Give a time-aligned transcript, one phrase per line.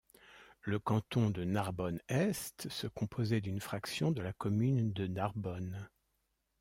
[0.63, 5.87] Le canton de Narbonne-Est se composait d’une fraction de la commune de Narbonne.